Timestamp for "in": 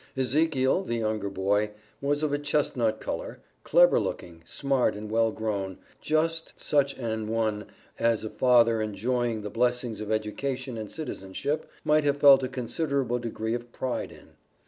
14.11-14.29